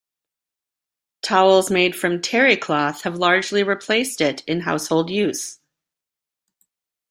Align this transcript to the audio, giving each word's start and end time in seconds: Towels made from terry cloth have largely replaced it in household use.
Towels 1.21 1.69
made 1.69 1.95
from 1.95 2.23
terry 2.23 2.57
cloth 2.57 3.03
have 3.03 3.17
largely 3.19 3.61
replaced 3.61 4.19
it 4.19 4.41
in 4.47 4.61
household 4.61 5.11
use. 5.11 5.59